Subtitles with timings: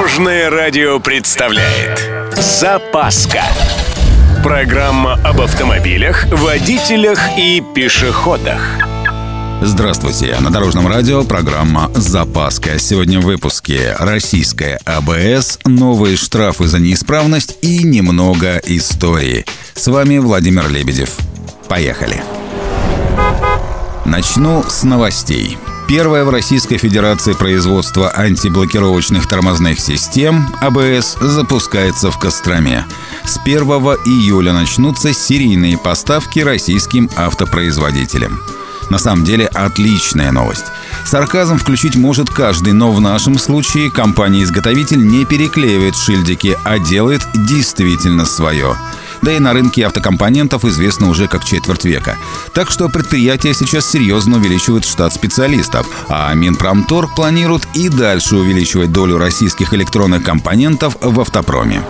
[0.00, 3.42] Дорожное радио представляет Запаска
[4.42, 8.62] Программа об автомобилях, водителях и пешеходах
[9.60, 10.34] Здравствуйте!
[10.40, 12.78] На Дорожном радио программа «Запаска».
[12.78, 19.44] Сегодня в выпуске «Российская АБС», новые штрафы за неисправность и немного истории.
[19.74, 21.10] С вами Владимир Лебедев.
[21.68, 22.22] Поехали!
[24.06, 25.58] Начну с новостей.
[25.90, 32.86] Первое в Российской Федерации производство антиблокировочных тормозных систем АБС запускается в Костроме.
[33.24, 33.58] С 1
[34.06, 38.40] июля начнутся серийные поставки российским автопроизводителям.
[38.88, 40.66] На самом деле отличная новость.
[41.04, 48.26] Сарказм включить может каждый, но в нашем случае компания-изготовитель не переклеивает шильдики, а делает действительно
[48.26, 48.76] свое.
[49.22, 52.16] Да и на рынке автокомпонентов известно уже как четверть века.
[52.54, 59.18] Так что предприятие сейчас серьезно увеличивает штат специалистов, а Минпромторг планирует и дальше увеличивать долю
[59.18, 61.82] российских электронных компонентов в автопроме.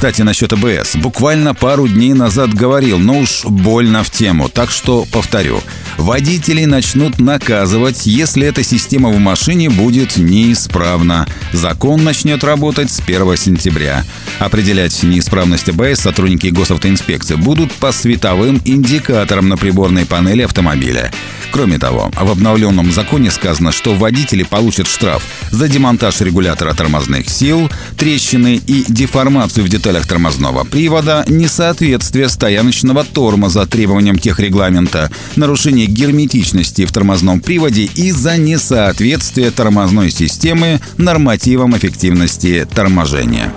[0.00, 0.96] Кстати, насчет АБС.
[0.96, 5.60] Буквально пару дней назад говорил, но уж больно в тему, так что повторю.
[5.98, 11.26] Водителей начнут наказывать, если эта система в машине будет неисправна.
[11.52, 14.06] Закон начнет работать с 1 сентября.
[14.38, 21.12] Определять неисправность АБС сотрудники госавтоинспекции будут по световым индикаторам на приборной панели автомобиля.
[21.52, 27.70] Кроме того, в обновленном законе сказано, что водители получат штраф за демонтаж регулятора тормозных сил,
[27.96, 36.92] трещины и деформацию в деталях тормозного привода, несоответствие стояночного тормоза требованиям техрегламента, нарушение герметичности в
[36.92, 43.52] тормозном приводе и за несоответствие тормозной системы нормативам эффективности торможения.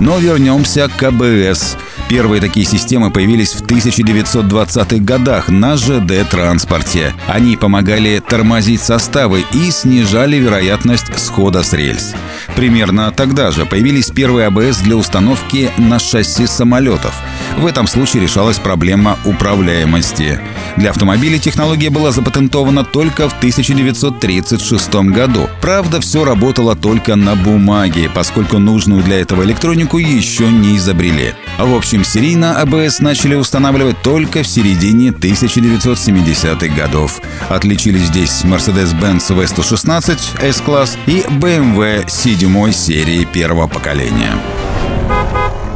[0.00, 1.76] Но вернемся к АБС–
[2.10, 7.14] Первые такие системы появились в 1920-х годах на ЖД-транспорте.
[7.28, 12.16] Они помогали тормозить составы и снижали вероятность схода с рельс.
[12.56, 17.14] Примерно тогда же появились первые АБС для установки на шасси самолетов.
[17.56, 20.40] В этом случае решалась проблема управляемости.
[20.76, 25.48] Для автомобилей технология была запатентована только в 1936 году.
[25.60, 31.34] Правда, все работало только на бумаге, поскольку нужную для этого электронику еще не изобрели.
[31.60, 37.20] В общем, серийно АБС начали устанавливать только в середине 1970-х годов.
[37.50, 44.32] Отличились здесь Mercedes-Benz V116 S-класс и BMW 7 серии первого поколения.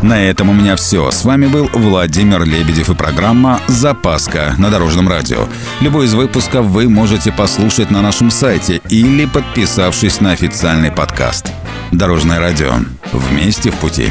[0.01, 1.11] На этом у меня все.
[1.11, 5.49] С вами был Владимир Лебедев и программа «Запаска» на Дорожном радио.
[5.81, 11.53] Любой из выпусков вы можете послушать на нашем сайте или подписавшись на официальный подкаст.
[11.93, 12.73] Дорожное радио.
[13.13, 14.11] Вместе в пути.